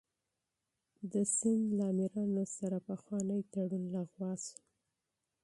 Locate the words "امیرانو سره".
1.93-2.77